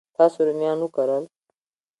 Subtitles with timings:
[0.17, 1.23] تاسو رومیان وکرل؟